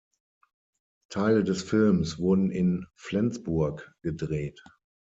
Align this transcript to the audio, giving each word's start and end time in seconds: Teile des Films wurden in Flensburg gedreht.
Teile 1.11 1.43
des 1.43 1.61
Films 1.61 2.17
wurden 2.17 2.49
in 2.49 2.87
Flensburg 2.95 3.93
gedreht. 4.01 4.59